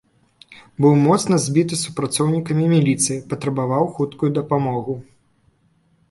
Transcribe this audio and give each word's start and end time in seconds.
Быў 0.83 0.93
моцна 1.07 1.35
збіты 1.43 1.75
супрацоўнікамі 1.81 2.65
міліцыі, 2.71 3.17
патрабаваў 3.33 3.83
хуткую 3.99 4.31
дапамогу. 4.39 4.97